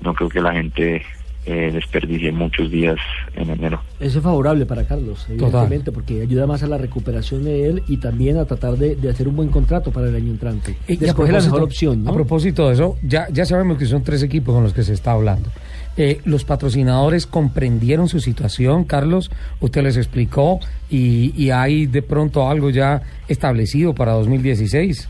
no 0.02 0.14
creo 0.14 0.28
que 0.28 0.40
la 0.40 0.52
gente 0.52 1.02
eh, 1.44 1.70
desperdicie 1.72 2.30
muchos 2.30 2.70
días 2.70 2.96
en 3.34 3.50
enero. 3.50 3.80
Eso 3.98 4.18
es 4.18 4.24
favorable 4.24 4.64
para 4.64 4.86
Carlos, 4.86 5.26
evidentemente, 5.28 5.90
porque 5.90 6.22
ayuda 6.22 6.46
más 6.46 6.62
a 6.62 6.68
la 6.68 6.78
recuperación 6.78 7.42
de 7.42 7.66
él 7.68 7.82
y 7.88 7.96
también 7.96 8.36
a 8.38 8.44
tratar 8.44 8.76
de, 8.76 8.94
de 8.94 9.10
hacer 9.10 9.26
un 9.26 9.34
buen 9.34 9.48
contrato 9.48 9.90
para 9.90 10.08
el 10.08 10.14
año 10.14 10.30
entrante. 10.30 10.76
Y- 10.86 11.00
y 11.02 11.04
a 11.04 11.08
escoger 11.08 11.34
la 11.34 11.40
mejor 11.40 11.62
opción, 11.62 12.04
¿no? 12.04 12.10
A 12.10 12.14
propósito 12.14 12.68
de 12.68 12.74
eso, 12.74 12.96
ya, 13.02 13.26
ya 13.32 13.44
sabemos 13.44 13.76
que 13.76 13.86
son 13.86 14.04
tres 14.04 14.22
equipos 14.22 14.54
con 14.54 14.62
los 14.62 14.72
que 14.72 14.84
se 14.84 14.92
está 14.92 15.12
hablando. 15.12 15.48
Eh, 15.96 16.20
¿Los 16.24 16.44
patrocinadores 16.44 17.26
comprendieron 17.26 18.08
su 18.08 18.20
situación, 18.20 18.84
Carlos? 18.84 19.30
¿Usted 19.60 19.82
les 19.82 19.96
explicó 19.96 20.58
y, 20.88 21.50
hay 21.50 21.86
de 21.86 22.00
pronto 22.02 22.48
algo 22.48 22.70
ya 22.70 23.02
establecido 23.28 23.94
para 23.94 24.12
2016? 24.12 25.08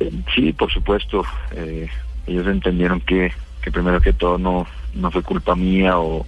Eh, 0.00 0.10
Sí, 0.34 0.52
por 0.52 0.72
supuesto. 0.72 1.24
eh, 1.52 1.88
ellos 2.26 2.46
entendieron 2.48 3.00
que, 3.00 3.32
que 3.62 3.70
primero 3.70 4.00
que 4.00 4.12
todo 4.12 4.36
no, 4.36 4.66
no 4.94 5.10
fue 5.10 5.22
culpa 5.22 5.54
mía 5.54 5.98
o, 5.98 6.26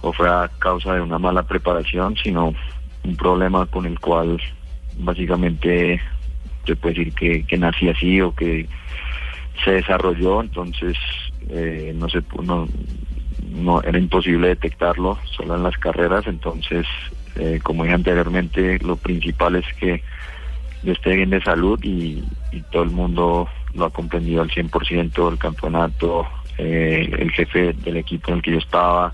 o 0.00 0.12
fue 0.12 0.28
a 0.28 0.50
causa 0.58 0.94
de 0.94 1.00
una 1.00 1.18
mala 1.18 1.44
preparación, 1.44 2.16
sino 2.22 2.54
un 3.04 3.16
problema 3.16 3.66
con 3.66 3.86
el 3.86 3.98
cual 4.00 4.40
básicamente 4.98 6.00
se 6.66 6.76
puede 6.76 6.94
decir 6.94 7.14
que, 7.14 7.44
que 7.44 7.58
nací 7.58 7.88
así 7.88 8.20
o 8.20 8.34
que 8.34 8.68
se 9.64 9.72
desarrolló, 9.72 10.40
entonces 10.40 10.96
eh, 11.48 11.92
no 11.94 12.08
se 12.08 12.22
no, 12.42 12.68
no 13.50 13.82
era 13.82 13.98
imposible 13.98 14.48
detectarlo 14.48 15.18
solo 15.36 15.56
en 15.56 15.62
las 15.62 15.76
carreras, 15.78 16.26
entonces 16.26 16.86
eh, 17.36 17.60
como 17.62 17.84
dije 17.84 17.94
anteriormente, 17.94 18.78
lo 18.80 18.96
principal 18.96 19.56
es 19.56 19.66
que 19.78 20.02
yo 20.82 20.92
esté 20.92 21.16
bien 21.16 21.30
de 21.30 21.42
salud 21.42 21.78
y, 21.82 22.24
y 22.50 22.60
todo 22.70 22.82
el 22.82 22.90
mundo 22.90 23.48
lo 23.74 23.86
ha 23.86 23.90
comprendido 23.90 24.42
al 24.42 24.50
100% 24.50 25.32
el 25.32 25.38
campeonato, 25.38 26.26
eh, 26.58 27.08
el 27.18 27.30
jefe 27.32 27.72
del 27.72 27.96
equipo 27.96 28.30
en 28.30 28.36
el 28.36 28.42
que 28.42 28.52
yo 28.52 28.58
estaba, 28.58 29.12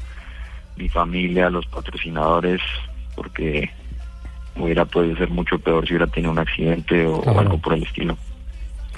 mi 0.77 0.89
familia, 0.89 1.51
los 1.51 1.67
patrocinadores, 1.67 2.61
porque 3.15 3.71
hubiera 4.57 4.85
podido 4.85 5.17
ser 5.17 5.31
mucho 5.31 5.59
peor 5.59 5.87
si 5.87 5.95
hubiera 5.95 6.11
tenido 6.11 6.33
un 6.33 6.39
accidente 6.39 7.07
o, 7.07 7.23
algo 7.39 7.59
por 7.59 7.75
el 7.75 7.85
estilo. 7.85 8.17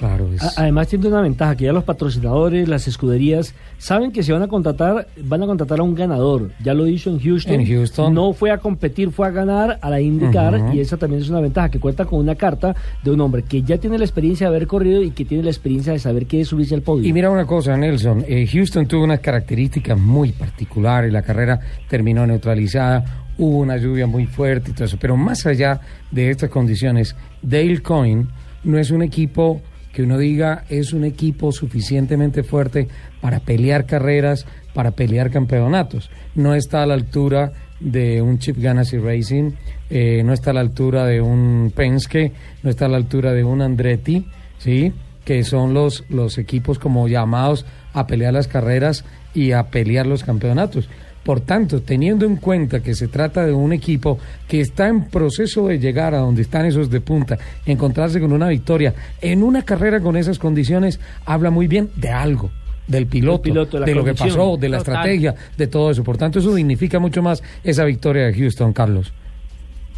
Claro, 0.01 0.33
es- 0.33 0.57
Además 0.57 0.87
tiene 0.87 1.07
una 1.09 1.21
ventaja 1.21 1.55
que 1.55 1.65
ya 1.65 1.73
los 1.73 1.83
patrocinadores, 1.83 2.67
las 2.67 2.87
escuderías 2.87 3.53
saben 3.77 4.11
que 4.11 4.23
si 4.23 4.31
van 4.31 4.41
a 4.41 4.47
contratar, 4.47 5.07
van 5.23 5.43
a 5.43 5.45
contratar 5.45 5.79
a 5.79 5.83
un 5.83 5.93
ganador. 5.93 6.49
Ya 6.63 6.73
lo 6.73 6.87
hizo 6.87 7.11
en 7.11 7.19
Houston. 7.19 7.53
En 7.61 7.67
Houston. 7.67 8.11
No 8.11 8.33
fue 8.33 8.49
a 8.49 8.57
competir, 8.57 9.11
fue 9.11 9.27
a 9.27 9.29
ganar 9.29 9.77
a 9.79 9.89
la 9.91 10.01
IndyCar 10.01 10.55
Ujú. 10.55 10.73
y 10.73 10.79
esa 10.79 10.97
también 10.97 11.21
es 11.21 11.29
una 11.29 11.39
ventaja 11.39 11.69
que 11.69 11.79
cuenta 11.79 12.05
con 12.05 12.17
una 12.17 12.33
carta 12.33 12.75
de 13.03 13.11
un 13.11 13.21
hombre 13.21 13.43
que 13.43 13.61
ya 13.61 13.77
tiene 13.77 13.99
la 13.99 14.03
experiencia 14.05 14.49
de 14.49 14.55
haber 14.55 14.65
corrido 14.65 15.03
y 15.03 15.11
que 15.11 15.23
tiene 15.23 15.43
la 15.43 15.51
experiencia 15.51 15.93
de 15.93 15.99
saber 15.99 16.25
qué 16.25 16.41
es 16.41 16.47
subirse 16.47 16.73
al 16.73 16.81
podio. 16.81 17.07
Y 17.07 17.13
mira 17.13 17.29
una 17.29 17.45
cosa, 17.45 17.77
Nelson, 17.77 18.25
eh, 18.27 18.47
Houston 18.51 18.87
tuvo 18.87 19.03
unas 19.03 19.19
características 19.19 19.99
muy 19.99 20.31
particulares, 20.31 21.13
la 21.13 21.21
carrera 21.21 21.59
terminó 21.87 22.25
neutralizada, 22.25 23.27
hubo 23.37 23.59
una 23.59 23.77
lluvia 23.77 24.07
muy 24.07 24.25
fuerte 24.25 24.71
y 24.71 24.73
todo 24.73 24.85
eso, 24.85 24.97
pero 24.99 25.15
más 25.15 25.45
allá 25.45 25.79
de 26.09 26.31
estas 26.31 26.49
condiciones, 26.49 27.15
Dale 27.43 27.81
Coyne 27.83 28.25
no 28.63 28.77
es 28.79 28.89
un 28.91 29.03
equipo 29.03 29.61
que 29.93 30.03
uno 30.03 30.17
diga 30.17 30.65
es 30.69 30.93
un 30.93 31.03
equipo 31.03 31.51
suficientemente 31.51 32.43
fuerte 32.43 32.87
para 33.19 33.39
pelear 33.39 33.85
carreras, 33.85 34.45
para 34.73 34.91
pelear 34.91 35.31
campeonatos. 35.31 36.09
No 36.35 36.55
está 36.55 36.83
a 36.83 36.85
la 36.85 36.93
altura 36.93 37.51
de 37.79 38.21
un 38.21 38.39
Chip 38.39 38.57
Ganassi 38.57 38.97
Racing, 38.97 39.51
eh, 39.89 40.21
no 40.23 40.33
está 40.33 40.51
a 40.51 40.53
la 40.53 40.61
altura 40.61 41.05
de 41.05 41.21
un 41.21 41.71
Penske, 41.75 42.31
no 42.63 42.69
está 42.69 42.85
a 42.85 42.89
la 42.89 42.97
altura 42.97 43.33
de 43.33 43.43
un 43.43 43.61
Andretti, 43.61 44.25
¿sí? 44.59 44.93
que 45.25 45.43
son 45.43 45.73
los, 45.73 46.05
los 46.09 46.37
equipos 46.37 46.79
como 46.79 47.07
llamados 47.07 47.65
a 47.93 48.07
pelear 48.07 48.33
las 48.33 48.47
carreras 48.47 49.05
y 49.33 49.51
a 49.51 49.63
pelear 49.63 50.05
los 50.07 50.23
campeonatos. 50.23 50.89
Por 51.23 51.41
tanto, 51.41 51.81
teniendo 51.81 52.25
en 52.25 52.35
cuenta 52.37 52.81
que 52.81 52.95
se 52.95 53.07
trata 53.07 53.45
de 53.45 53.53
un 53.53 53.73
equipo 53.73 54.17
que 54.47 54.59
está 54.61 54.87
en 54.87 55.05
proceso 55.05 55.67
de 55.67 55.77
llegar 55.77 56.15
a 56.15 56.19
donde 56.19 56.41
están 56.41 56.65
esos 56.65 56.89
de 56.89 56.99
punta, 56.99 57.37
encontrarse 57.65 58.19
con 58.19 58.31
una 58.33 58.47
victoria 58.47 58.93
en 59.21 59.43
una 59.43 59.61
carrera 59.63 59.99
con 59.99 60.17
esas 60.17 60.39
condiciones, 60.39 60.99
habla 61.25 61.51
muy 61.51 61.67
bien 61.67 61.91
de 61.95 62.09
algo, 62.09 62.49
del 62.87 63.05
piloto, 63.05 63.51
de 63.79 63.93
lo 63.95 64.03
que 64.03 64.15
pasó, 64.15 64.57
de 64.57 64.67
la 64.69 64.79
Total. 64.79 64.95
estrategia, 64.95 65.35
de 65.55 65.67
todo 65.67 65.91
eso. 65.91 66.03
Por 66.03 66.17
tanto, 66.17 66.39
eso 66.39 66.55
dignifica 66.55 66.97
mucho 66.97 67.21
más 67.21 67.43
esa 67.63 67.85
victoria 67.85 68.25
de 68.25 68.33
Houston, 68.33 68.73
Carlos. 68.73 69.13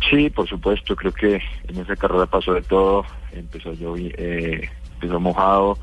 Sí, 0.10 0.30
por 0.30 0.46
supuesto, 0.50 0.94
creo 0.98 1.14
que 1.14 1.36
en 1.70 1.78
esa 1.80 1.96
carrera 1.96 2.26
pasó 2.26 2.54
de 2.54 2.62
todo, 2.64 3.06
empezó 3.32 3.72
llovi- 3.74 4.14
eh, 4.18 4.68
empezó 4.96 5.18
mojado, 5.22 5.78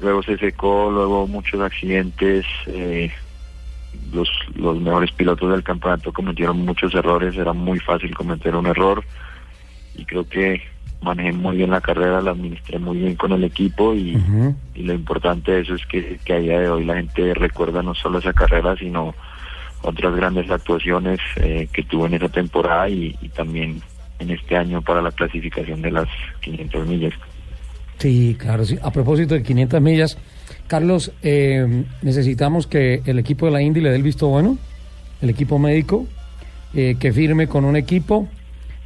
luego 0.00 0.22
se 0.22 0.38
secó, 0.38 0.90
luego 0.90 1.26
muchos 1.26 1.60
accidentes, 1.60 2.46
eh, 2.66 3.10
los, 4.12 4.28
los 4.54 4.80
mejores 4.80 5.12
pilotos 5.12 5.50
del 5.50 5.62
campeonato 5.62 6.12
cometieron 6.12 6.64
muchos 6.64 6.94
errores, 6.94 7.36
era 7.36 7.52
muy 7.52 7.78
fácil 7.80 8.14
cometer 8.14 8.54
un 8.54 8.66
error 8.66 9.04
y 9.96 10.04
creo 10.04 10.28
que 10.28 10.62
manejé 11.02 11.32
muy 11.32 11.56
bien 11.56 11.70
la 11.70 11.80
carrera, 11.80 12.20
la 12.20 12.32
administré 12.32 12.78
muy 12.78 12.98
bien 12.98 13.14
con 13.14 13.32
el 13.32 13.44
equipo 13.44 13.94
y, 13.94 14.16
y 14.74 14.82
lo 14.82 14.94
importante 14.94 15.52
de 15.52 15.60
eso 15.60 15.74
es 15.74 15.86
que, 15.86 16.18
que 16.24 16.32
a 16.32 16.38
día 16.38 16.60
de 16.60 16.68
hoy 16.68 16.84
la 16.84 16.96
gente 16.96 17.34
recuerda 17.34 17.82
no 17.82 17.94
solo 17.94 18.18
esa 18.18 18.32
carrera, 18.32 18.74
sino 18.76 19.14
otras 19.82 20.16
grandes 20.16 20.50
actuaciones 20.50 21.20
eh, 21.36 21.68
que 21.72 21.82
tuvo 21.82 22.06
en 22.06 22.14
esa 22.14 22.28
temporada 22.28 22.88
y, 22.88 23.16
y 23.20 23.28
también 23.28 23.82
en 24.18 24.30
este 24.30 24.56
año 24.56 24.80
para 24.80 25.02
la 25.02 25.10
clasificación 25.10 25.82
de 25.82 25.90
las 25.90 26.08
500 26.40 26.86
millas. 26.86 27.12
Sí, 27.98 28.36
claro, 28.38 28.64
sí. 28.64 28.78
A 28.82 28.90
propósito 28.90 29.34
de 29.34 29.42
500 29.42 29.80
millas, 29.80 30.18
Carlos, 30.66 31.12
eh, 31.22 31.84
necesitamos 32.02 32.66
que 32.66 33.02
el 33.04 33.18
equipo 33.18 33.46
de 33.46 33.52
la 33.52 33.62
Indy 33.62 33.80
le 33.80 33.90
dé 33.90 33.96
el 33.96 34.02
visto 34.02 34.28
bueno, 34.28 34.58
el 35.20 35.30
equipo 35.30 35.58
médico, 35.58 36.06
eh, 36.74 36.96
que 36.98 37.12
firme 37.12 37.46
con 37.46 37.64
un 37.64 37.76
equipo 37.76 38.28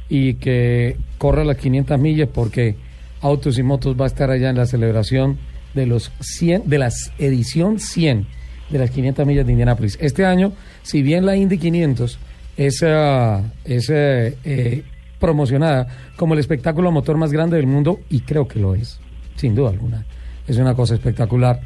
y 0.09 0.35
que 0.35 0.97
corra 1.17 1.43
las 1.43 1.57
500 1.57 1.99
millas 1.99 2.29
porque 2.33 2.75
Autos 3.21 3.57
y 3.57 3.63
Motos 3.63 3.99
va 3.99 4.05
a 4.05 4.07
estar 4.07 4.29
allá 4.29 4.49
en 4.49 4.57
la 4.57 4.65
celebración 4.65 5.37
de 5.73 5.85
los 5.85 6.11
100, 6.19 6.69
de 6.69 6.77
la 6.77 6.89
edición 7.17 7.79
100 7.79 8.27
de 8.69 8.79
las 8.79 8.91
500 8.91 9.25
millas 9.25 9.45
de 9.45 9.51
Indianápolis. 9.51 9.97
Este 9.99 10.25
año, 10.25 10.53
si 10.83 11.01
bien 11.01 11.25
la 11.25 11.35
Indy 11.35 11.57
500 11.57 12.19
es, 12.57 12.81
uh, 12.81 13.41
es 13.65 13.89
uh, 13.89 13.93
eh, 13.93 14.83
promocionada 15.19 15.87
como 16.15 16.33
el 16.33 16.39
espectáculo 16.39 16.91
motor 16.91 17.17
más 17.17 17.31
grande 17.31 17.57
del 17.57 17.67
mundo, 17.67 17.99
y 18.09 18.21
creo 18.21 18.47
que 18.47 18.59
lo 18.59 18.75
es, 18.75 18.99
sin 19.35 19.55
duda 19.55 19.69
alguna, 19.69 20.05
es 20.47 20.57
una 20.57 20.75
cosa 20.75 20.95
espectacular. 20.95 21.59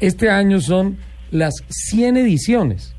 Este 0.00 0.30
año 0.30 0.60
son 0.60 0.98
las 1.30 1.54
100 1.68 2.16
ediciones 2.18 2.94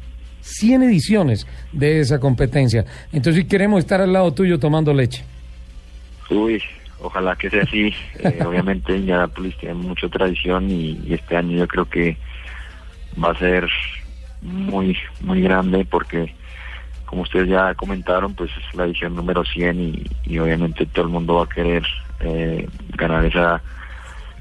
100 0.49 0.83
ediciones 0.83 1.47
de 1.71 1.99
esa 1.99 2.19
competencia. 2.19 2.85
Entonces 3.11 3.45
queremos 3.45 3.79
estar 3.79 4.01
al 4.01 4.13
lado 4.13 4.33
tuyo 4.33 4.59
tomando 4.59 4.93
leche. 4.93 5.23
Uy, 6.29 6.61
ojalá 7.01 7.35
que 7.35 7.49
sea 7.49 7.63
así. 7.63 7.93
Eh, 8.19 8.39
obviamente 8.45 8.95
Indianapolis 8.95 9.57
tiene 9.57 9.75
mucha 9.75 10.07
tradición 10.09 10.69
y, 10.69 10.99
y, 11.05 11.13
este 11.13 11.35
año 11.35 11.57
yo 11.57 11.67
creo 11.67 11.85
que 11.85 12.17
va 13.21 13.31
a 13.31 13.39
ser 13.39 13.67
muy, 14.41 14.97
muy 15.21 15.41
grande 15.41 15.85
porque, 15.85 16.33
como 17.05 17.23
ustedes 17.23 17.49
ya 17.49 17.73
comentaron, 17.75 18.33
pues 18.33 18.51
es 18.51 18.75
la 18.75 18.85
edición 18.85 19.15
número 19.15 19.43
100 19.43 19.79
y, 19.79 20.03
y 20.25 20.39
obviamente 20.39 20.85
todo 20.85 21.05
el 21.05 21.11
mundo 21.11 21.35
va 21.35 21.43
a 21.43 21.49
querer 21.49 21.83
eh, 22.21 22.67
ganar 22.95 23.25
esa, 23.25 23.61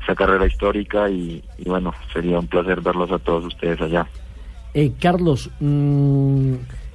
esa 0.09 0.15
carrera 0.15 0.47
histórica 0.47 1.11
y, 1.11 1.45
y 1.59 1.69
bueno, 1.69 1.93
sería 2.15 2.39
un 2.39 2.47
placer 2.47 2.81
verlos 2.81 3.13
a 3.13 3.19
todos 3.19 3.45
ustedes 3.45 3.79
allá. 3.83 4.07
Eh, 4.73 4.93
Carlos, 4.99 5.51
mmm, 5.61 6.55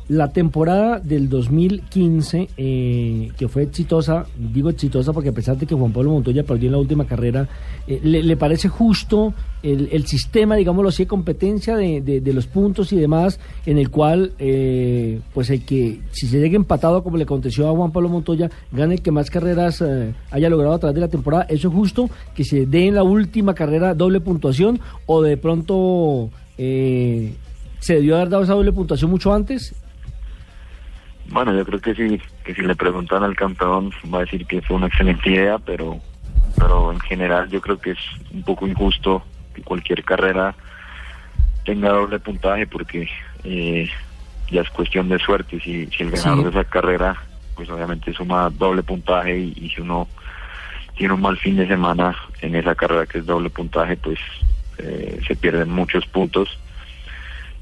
la 0.10 0.32
temporada 0.32 1.00
del 1.00 1.30
2015, 1.30 2.50
eh, 2.58 3.32
que 3.38 3.48
fue 3.48 3.64
exitosa, 3.64 4.26
digo 4.38 4.70
exitosa 4.70 5.14
porque 5.14 5.30
a 5.30 5.34
pesar 5.34 5.58
de 5.58 5.66
que 5.66 5.76
Juan 5.76 5.92
Pablo 5.92 6.12
Montoya 6.12 6.44
perdió 6.44 6.68
en 6.68 6.74
la 6.74 6.80
última 6.80 7.06
carrera, 7.06 7.48
eh, 7.88 8.00
le, 8.04 8.38
parece 8.38 8.68
justo 8.68 9.34
el, 9.62 9.90
el, 9.92 10.06
sistema, 10.06 10.56
digámoslo 10.56 10.90
así, 10.90 11.04
de 11.04 11.08
competencia 11.08 11.78
de, 11.78 12.02
de, 12.02 12.20
de, 12.20 12.34
los 12.34 12.48
puntos 12.48 12.92
y 12.92 12.98
demás, 12.98 13.40
en 13.66 13.78
el 13.78 13.90
cual, 13.90 14.34
eh, 14.40 15.22
pues 15.34 15.50
el 15.50 15.66
que, 15.66 16.02
si 16.12 16.28
se 16.28 16.40
llega 16.40 16.56
empatado, 16.56 17.02
como 17.04 17.18
le 17.18 17.24
aconteció 17.24 17.70
a 17.70 17.76
Juan 17.76 17.92
Pablo 17.92 18.10
Montoya, 18.10 18.50
gane 18.72 18.96
el 18.96 19.02
que 19.02 19.12
más 19.12 19.30
carreras 19.30 19.82
eh, 19.82 20.14
haya 20.32 20.50
logrado 20.50 20.74
a 20.74 20.80
través 20.80 20.96
de 20.96 21.02
la 21.02 21.08
temporada, 21.08 21.46
¿eso 21.50 21.70
es 21.70 21.74
justo? 21.74 22.10
Que 22.36 22.44
se 22.44 22.66
dé 22.66 22.88
en 22.88 22.96
la 22.96 23.04
última 23.04 23.56
carrera 23.56 23.94
doble 23.94 24.20
puntuación 24.20 24.80
o 25.06 25.22
de 25.22 25.38
pronto... 25.38 26.30
Eh, 26.58 27.34
¿Se 27.80 27.96
debió 27.96 28.16
haber 28.16 28.30
dado 28.30 28.44
esa 28.44 28.54
doble 28.54 28.72
puntuación 28.72 29.12
mucho 29.12 29.34
antes? 29.34 29.76
Bueno, 31.34 31.52
yo 31.56 31.66
creo 31.66 31.82
que 31.82 31.96
sí, 31.96 32.22
que 32.44 32.54
si 32.54 32.62
le 32.62 32.76
preguntan 32.76 33.24
al 33.24 33.36
campeón 33.36 33.92
va 34.14 34.20
a 34.20 34.22
decir 34.22 34.46
que 34.46 34.62
fue 34.62 34.78
una 34.78 34.86
excelente 34.86 35.32
idea, 35.32 35.58
pero, 35.58 36.00
pero 36.56 36.92
en 36.92 37.00
general 37.00 37.50
yo 37.50 37.60
creo 37.60 37.80
que 37.80 37.92
es 37.92 37.98
un 38.32 38.44
poco 38.44 38.68
injusto 38.68 39.24
que 39.56 39.64
cualquier 39.64 40.04
carrera 40.04 40.54
tenga 41.66 41.90
doble 41.90 42.20
puntaje 42.20 42.68
porque 42.68 43.10
eh, 43.44 43.90
ya 44.52 44.62
es 44.62 44.70
cuestión 44.70 45.10
de 45.10 45.18
suerte. 45.18 45.60
Si, 45.60 45.88
si 45.88 46.04
el 46.04 46.12
ganador 46.12 46.38
sí. 46.38 46.44
de 46.44 46.50
esa 46.52 46.70
carrera, 46.70 47.16
pues 47.56 47.68
obviamente 47.72 48.14
suma 48.14 48.52
doble 48.52 48.84
puntaje 48.84 49.36
y, 49.36 49.54
y 49.58 49.70
si 49.72 49.82
uno 49.82 50.08
tiene 50.96 51.16
un 51.16 51.22
mal 51.22 51.38
fin 51.38 51.56
de 51.56 51.68
semana 51.68 52.16
en 52.42 52.56
esa 52.56 52.76
carrera 52.76 53.08
que 53.08 53.18
es 53.18 53.26
doble 53.26 53.50
puntaje, 53.50 53.98
pues 53.98 54.20
eh, 54.78 55.20
se 55.28 55.36
pierden 55.36 55.72
muchos 55.72 56.06
puntos. 56.06 56.60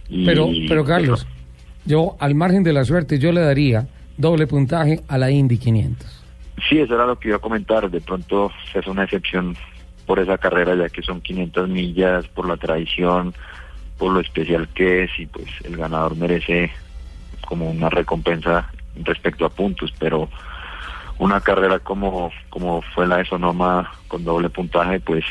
Y, 0.09 0.25
pero, 0.25 0.49
pero 0.67 0.83
Carlos, 0.83 1.25
pero, 1.25 1.40
yo 1.85 2.15
al 2.19 2.35
margen 2.35 2.63
de 2.63 2.73
la 2.73 2.85
suerte, 2.85 3.19
yo 3.19 3.31
le 3.31 3.41
daría 3.41 3.87
doble 4.17 4.47
puntaje 4.47 5.01
a 5.07 5.17
la 5.17 5.31
Indy 5.31 5.57
500. 5.57 6.23
Sí, 6.69 6.79
eso 6.79 6.93
era 6.95 7.05
lo 7.05 7.17
que 7.17 7.29
iba 7.29 7.37
a 7.37 7.41
comentar. 7.41 7.89
De 7.89 8.01
pronto 8.01 8.51
es 8.73 8.87
una 8.87 9.03
excepción 9.03 9.55
por 10.05 10.19
esa 10.19 10.37
carrera, 10.37 10.75
ya 10.75 10.89
que 10.89 11.01
son 11.01 11.21
500 11.21 11.69
millas, 11.69 12.27
por 12.27 12.47
la 12.47 12.57
tradición, 12.57 13.33
por 13.97 14.11
lo 14.11 14.19
especial 14.19 14.67
que 14.69 15.03
es, 15.03 15.11
y 15.17 15.25
pues 15.25 15.47
el 15.63 15.77
ganador 15.77 16.15
merece 16.15 16.71
como 17.47 17.69
una 17.69 17.89
recompensa 17.89 18.71
respecto 19.03 19.45
a 19.45 19.49
puntos, 19.49 19.93
pero 19.99 20.29
una 21.17 21.41
carrera 21.41 21.79
como, 21.79 22.31
como 22.49 22.81
fue 22.81 23.07
la 23.07 23.17
de 23.17 23.25
Sonoma 23.25 23.91
con 24.07 24.23
doble 24.23 24.49
puntaje, 24.49 24.99
pues 24.99 25.23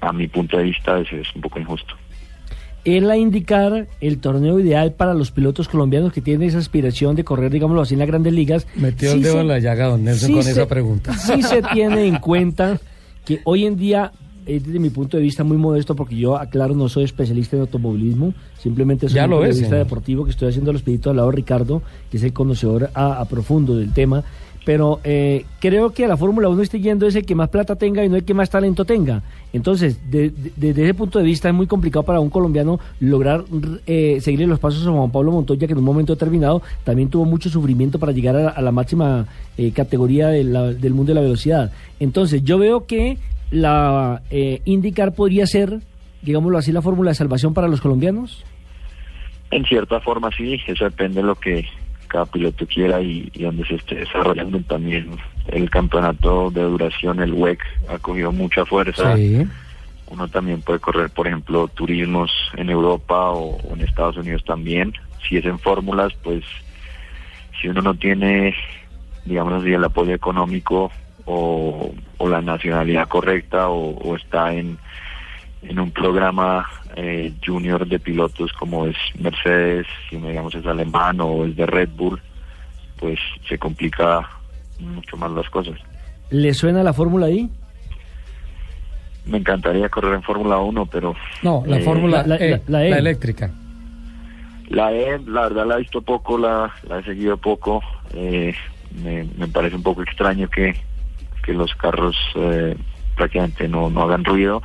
a 0.00 0.12
mi 0.12 0.28
punto 0.28 0.56
de 0.56 0.64
vista 0.64 0.98
es, 0.98 1.12
es 1.12 1.34
un 1.34 1.42
poco 1.42 1.60
injusto 1.60 1.94
él 2.84 3.10
a 3.10 3.16
indicar 3.16 3.88
el 4.00 4.18
torneo 4.18 4.58
ideal 4.58 4.92
para 4.92 5.14
los 5.14 5.30
pilotos 5.30 5.68
colombianos 5.68 6.12
que 6.12 6.20
tienen 6.20 6.48
esa 6.48 6.58
aspiración 6.58 7.14
de 7.14 7.24
correr, 7.24 7.52
digámoslo 7.52 7.82
así, 7.82 7.94
en 7.94 8.00
las 8.00 8.08
grandes 8.08 8.32
ligas. 8.32 8.66
Metió 8.74 9.10
sí 9.10 9.16
el 9.16 9.22
dedo 9.22 9.34
se, 9.34 9.40
en 9.40 9.48
la 9.48 9.58
llaga, 9.58 9.86
don 9.86 10.04
Nelson, 10.04 10.26
sí 10.26 10.34
con 10.34 10.42
se, 10.42 10.50
esa 10.50 10.66
pregunta. 10.66 11.12
Sí 11.18 11.42
se 11.42 11.62
tiene 11.72 12.06
en 12.06 12.16
cuenta 12.16 12.80
que 13.24 13.40
hoy 13.44 13.66
en 13.66 13.76
día, 13.76 14.12
es 14.46 14.64
desde 14.64 14.80
mi 14.80 14.90
punto 14.90 15.16
de 15.16 15.22
vista 15.22 15.44
muy 15.44 15.56
modesto, 15.56 15.94
porque 15.94 16.16
yo, 16.16 16.36
aclaro, 16.36 16.74
no 16.74 16.88
soy 16.88 17.04
especialista 17.04 17.56
en 17.56 17.62
automovilismo, 17.62 18.34
simplemente 18.58 19.08
soy 19.08 19.16
ya 19.16 19.24
un 19.24 19.30
lo 19.30 19.40
periodista 19.40 19.76
deportivo 19.76 20.24
que 20.24 20.32
estoy 20.32 20.48
haciendo 20.48 20.72
los 20.72 20.82
peditos 20.82 21.10
al 21.10 21.16
lado 21.16 21.30
de 21.30 21.36
Ricardo, 21.36 21.82
que 22.10 22.16
es 22.16 22.22
el 22.24 22.32
conocedor 22.32 22.90
a, 22.94 23.20
a 23.20 23.24
profundo 23.26 23.76
del 23.76 23.92
tema 23.92 24.24
pero 24.64 25.00
eh, 25.02 25.44
creo 25.60 25.90
que 25.90 26.04
a 26.04 26.08
la 26.08 26.16
Fórmula 26.16 26.48
1 26.48 26.62
está 26.62 26.78
yendo 26.78 27.06
es 27.06 27.16
el 27.16 27.26
que 27.26 27.34
más 27.34 27.48
plata 27.48 27.76
tenga 27.76 28.04
y 28.04 28.08
no 28.08 28.16
el 28.16 28.24
que 28.24 28.34
más 28.34 28.50
talento 28.50 28.84
tenga. 28.84 29.22
Entonces, 29.52 30.00
desde 30.10 30.32
de, 30.56 30.72
de 30.72 30.82
ese 30.84 30.94
punto 30.94 31.18
de 31.18 31.24
vista 31.24 31.48
es 31.48 31.54
muy 31.54 31.66
complicado 31.66 32.04
para 32.04 32.20
un 32.20 32.30
colombiano 32.30 32.78
lograr 33.00 33.44
eh, 33.86 34.18
seguirle 34.20 34.46
los 34.46 34.60
pasos 34.60 34.86
a 34.86 34.90
Juan 34.90 35.10
Pablo 35.10 35.32
Montoya, 35.32 35.66
que 35.66 35.72
en 35.72 35.78
un 35.78 35.84
momento 35.84 36.14
determinado 36.14 36.62
también 36.84 37.10
tuvo 37.10 37.24
mucho 37.24 37.48
sufrimiento 37.50 37.98
para 37.98 38.12
llegar 38.12 38.36
a, 38.36 38.60
la 38.60 38.72
máxima 38.72 39.26
eh, 39.56 39.72
categoría 39.72 40.28
de 40.28 40.44
la, 40.44 40.72
del 40.72 40.94
mundo 40.94 41.10
de 41.10 41.16
la 41.16 41.20
velocidad. 41.22 41.72
Entonces, 41.98 42.42
yo 42.44 42.58
veo 42.58 42.86
que 42.86 43.18
la 43.50 44.22
eh, 44.30 44.62
IndyCar 44.64 45.14
podría 45.14 45.46
ser, 45.46 45.80
digámoslo 46.22 46.58
así, 46.58 46.72
la 46.72 46.82
fórmula 46.82 47.10
de 47.10 47.16
salvación 47.16 47.52
para 47.52 47.68
los 47.68 47.80
colombianos. 47.80 48.44
En 49.50 49.64
cierta 49.64 50.00
forma 50.00 50.30
sí, 50.34 50.58
eso 50.66 50.84
depende 50.84 51.20
de 51.20 51.26
lo 51.26 51.34
que 51.34 51.66
cada 52.12 52.26
piloto 52.26 52.66
quiera 52.66 53.00
y, 53.00 53.30
y, 53.32 53.42
donde 53.42 53.64
se 53.66 53.76
esté 53.76 53.94
desarrollando 53.94 54.60
también 54.60 55.16
el 55.48 55.70
campeonato 55.70 56.50
de 56.50 56.62
duración, 56.62 57.20
el 57.20 57.32
WEC, 57.32 57.58
ha 57.88 57.98
cogido 57.98 58.30
mucha 58.32 58.66
fuerza. 58.66 59.16
Sí. 59.16 59.46
Uno 60.08 60.28
también 60.28 60.60
puede 60.60 60.78
correr, 60.78 61.08
por 61.08 61.26
ejemplo, 61.26 61.68
turismos 61.68 62.30
en 62.54 62.68
Europa 62.68 63.30
o, 63.30 63.56
o 63.56 63.72
en 63.72 63.80
Estados 63.80 64.18
Unidos 64.18 64.44
también. 64.44 64.92
Si 65.26 65.38
es 65.38 65.46
en 65.46 65.58
fórmulas, 65.58 66.12
pues 66.22 66.44
si 67.58 67.68
uno 67.68 67.80
no 67.80 67.94
tiene, 67.94 68.54
digamos 69.24 69.54
así, 69.54 69.72
el 69.72 69.82
apoyo 69.82 70.12
económico 70.12 70.92
o, 71.24 71.94
o 72.18 72.28
la 72.28 72.42
nacionalidad 72.42 73.08
correcta 73.08 73.70
o, 73.70 73.96
o 73.96 74.16
está 74.16 74.52
en, 74.52 74.76
en 75.62 75.78
un 75.78 75.90
programa 75.90 76.66
eh, 76.96 77.32
junior 77.44 77.86
de 77.86 77.98
pilotos 77.98 78.52
como 78.52 78.86
es 78.86 78.96
Mercedes, 79.18 79.86
si 80.10 80.16
digamos 80.16 80.54
es 80.54 80.66
alemán 80.66 81.20
o 81.20 81.44
es 81.44 81.54
de 81.56 81.66
Red 81.66 81.90
Bull, 81.96 82.20
pues 82.98 83.18
se 83.48 83.58
complica 83.58 84.28
mucho 84.80 85.16
más 85.16 85.30
las 85.32 85.48
cosas. 85.50 85.78
¿Le 86.30 86.52
suena 86.54 86.82
la 86.82 86.92
Fórmula 86.92 87.30
I? 87.30 87.48
Me 89.26 89.38
encantaría 89.38 89.88
correr 89.88 90.14
en 90.14 90.22
Fórmula 90.22 90.58
1, 90.58 90.86
pero... 90.86 91.14
No, 91.42 91.62
la 91.66 91.78
eh, 91.78 91.82
Fórmula 91.82 92.24
la, 92.26 92.36
E, 92.36 92.50
la- 92.50 92.60
la 92.66 92.84
E. 92.86 92.90
la 92.90 92.98
eléctrica. 92.98 93.50
La 94.68 94.92
E, 94.92 95.20
la 95.26 95.42
verdad 95.42 95.66
la 95.66 95.74
he 95.76 95.80
visto 95.80 96.02
poco, 96.02 96.38
la, 96.38 96.72
la 96.88 96.98
he 96.98 97.04
seguido 97.04 97.36
poco. 97.36 97.82
Eh, 98.14 98.52
me, 99.02 99.24
me 99.36 99.46
parece 99.46 99.76
un 99.76 99.82
poco 99.82 100.02
extraño 100.02 100.48
que, 100.48 100.74
que 101.44 101.52
los 101.52 101.72
carros 101.76 102.16
eh, 102.34 102.76
prácticamente 103.16 103.68
no, 103.68 103.90
no 103.90 104.02
hagan 104.02 104.24
ruido, 104.24 104.62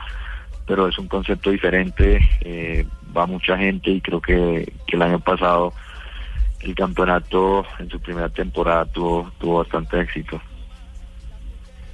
pero 0.68 0.88
es 0.88 1.00
un 1.00 1.08
concepto 1.08 1.50
diferente, 1.50 2.20
eh, 2.42 2.86
va 3.16 3.26
mucha 3.26 3.58
gente 3.58 3.90
y 3.90 4.02
creo 4.02 4.22
que, 4.22 4.72
que 4.86 4.96
el 4.96 5.02
año 5.02 5.20
pasado 5.20 5.74
el 6.62 6.76
campeonato 6.76 7.66
en 7.80 7.90
su 7.90 8.00
primera 8.00 8.30
temporada 8.30 8.86
tuvo, 8.86 9.32
tuvo 9.40 9.60
bastante 9.60 10.02
éxito. 10.02 10.40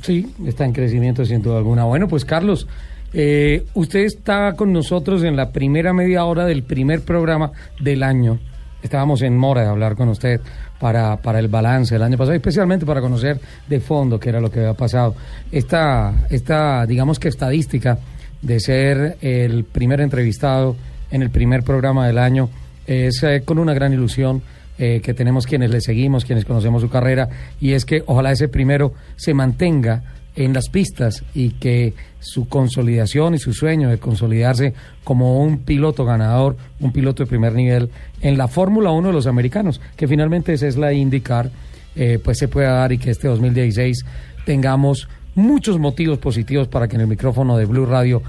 Sí, 0.02 0.26
está 0.46 0.66
en 0.66 0.74
crecimiento 0.74 1.24
sin 1.24 1.42
duda 1.42 1.58
alguna. 1.60 1.86
Bueno, 1.86 2.08
pues 2.08 2.26
Carlos, 2.26 2.68
Eh, 3.16 3.64
usted 3.76 4.00
está 4.06 4.54
con 4.56 4.74
nosotros 4.74 5.24
en 5.24 5.36
la 5.36 5.52
primera 5.52 5.94
media 5.94 6.26
hora 6.26 6.46
del 6.46 6.64
primer 6.64 7.06
programa 7.06 7.52
del 7.80 8.02
año. 8.02 8.40
Estábamos 8.82 9.22
en 9.22 9.38
mora 9.38 9.62
de 9.62 9.68
hablar 9.68 9.96
con 9.96 10.10
usted 10.10 10.42
para, 10.80 11.18
para 11.18 11.38
el 11.38 11.48
balance 11.48 11.94
del 11.94 12.02
año 12.02 12.18
pasado, 12.18 12.34
especialmente 12.34 12.88
para 12.88 13.02
conocer 13.02 13.40
de 13.70 13.80
fondo 13.80 14.20
qué 14.20 14.30
era 14.30 14.42
lo 14.42 14.50
que 14.50 14.62
había 14.62 14.74
pasado. 14.74 15.14
Esta, 15.52 16.26
esta 16.32 16.88
digamos 16.88 17.20
que 17.20 17.28
estadística 17.30 18.00
de 18.44 18.60
ser 18.60 19.18
el 19.22 19.64
primer 19.64 20.02
entrevistado 20.02 20.76
en 21.10 21.24
el 21.24 21.32
primer 21.32 21.64
programa 21.64 22.06
del 22.06 22.20
año. 22.20 22.50
Es 22.86 23.24
eh, 23.24 23.42
con 23.44 23.58
una 23.58 23.74
gran 23.74 23.94
ilusión 23.94 24.42
eh, 24.78 25.02
que 25.04 25.14
tenemos 25.14 25.48
quienes 25.48 25.72
le 25.72 25.82
seguimos, 25.82 26.26
quienes 26.26 26.46
conocemos 26.46 26.82
su 26.82 26.90
carrera, 26.90 27.30
y 27.60 27.72
es 27.72 27.86
que 27.86 28.04
ojalá 28.06 28.32
ese 28.32 28.48
primero 28.48 28.94
se 29.16 29.34
mantenga 29.34 30.04
en 30.36 30.54
las 30.54 30.70
pistas 30.70 31.24
y 31.34 31.52
que 31.52 31.94
su 32.20 32.48
consolidación 32.48 33.36
y 33.36 33.38
su 33.38 33.54
sueño 33.54 33.90
de 33.90 34.00
consolidarse 34.00 34.74
como 35.04 35.40
un 35.44 35.60
piloto 35.60 36.06
ganador, 36.06 36.58
un 36.80 36.92
piloto 36.92 37.24
de 37.24 37.30
primer 37.30 37.54
nivel 37.54 37.90
en 38.22 38.38
la 38.38 38.48
Fórmula 38.48 38.92
1 38.92 39.10
de 39.10 39.14
los 39.14 39.28
americanos, 39.28 39.80
que 39.96 40.08
finalmente 40.08 40.54
esa 40.54 40.68
es 40.68 40.76
la 40.76 40.92
IndyCar, 40.92 41.52
eh, 41.96 42.20
pues 42.24 42.40
se 42.40 42.48
pueda 42.48 42.72
dar 42.72 42.92
y 42.92 42.98
que 42.98 43.12
este 43.12 43.28
2016 43.28 44.04
tengamos 44.46 45.08
muchos 45.36 45.80
motivos 45.80 46.20
positivos 46.20 46.68
para 46.68 46.88
que 46.88 46.96
en 46.96 47.02
el 47.02 47.08
micrófono 47.08 47.58
de 47.58 47.66
Blue 47.66 47.86
Radio 47.86 48.22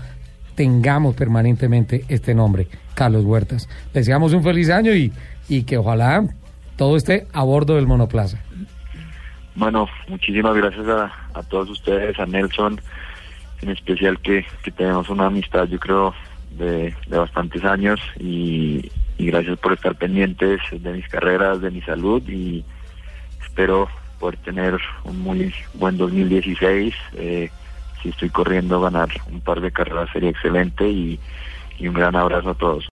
tengamos 0.55 1.15
permanentemente 1.15 2.05
este 2.09 2.35
nombre, 2.35 2.69
Carlos 2.95 3.25
Huertas. 3.25 3.69
Deseamos 3.93 4.33
un 4.33 4.43
feliz 4.43 4.71
año 4.71 4.95
y, 4.95 5.13
y 5.49 5.65
que 5.65 5.79
ojalá 5.79 6.25
todo 6.77 6.97
esté 6.97 7.27
a 7.33 7.43
bordo 7.43 7.77
del 7.77 7.87
monoplaza. 7.87 8.41
Bueno, 9.57 9.89
muchísimas 10.09 10.55
gracias 10.57 10.87
a, 10.89 11.13
a 11.35 11.43
todos 11.43 11.71
ustedes, 11.71 12.19
a 12.19 12.27
Nelson, 12.27 12.81
en 13.63 13.71
especial 13.71 14.19
que, 14.21 14.45
que 14.63 14.71
tenemos 14.71 15.09
una 15.09 15.27
amistad, 15.27 15.65
yo 15.69 15.79
creo, 15.79 16.15
de, 16.59 16.95
de 17.09 17.19
bastantes 17.19 17.65
años 17.65 18.01
y 18.19 18.91
gracias 19.19 19.59
por 19.59 19.73
estar 19.73 19.95
pendientes 19.97 20.61
de 20.71 20.93
mis 20.93 21.09
carreras, 21.09 21.61
de 21.61 21.71
mi 21.71 21.81
salud 21.83 22.23
y 22.29 22.65
espero 23.43 23.89
poder 24.19 24.37
tener 24.39 24.79
un 25.05 25.21
muy 25.21 25.55
buen 25.75 25.97
2016. 25.97 26.95
Eh, 27.15 27.51
si 28.03 28.09
estoy 28.11 28.31
corriendo, 28.31 28.81
ganar 28.81 29.09
un 29.31 29.41
par 29.41 29.61
de 29.61 29.71
carreras 29.71 30.11
sería 30.13 30.31
excelente 30.31 30.89
y, 30.89 31.19
y 31.79 31.89
un 31.89 31.95
gran 31.95 32.17
abrazo 32.17 32.51
a 32.51 32.55
todos. 32.55 32.89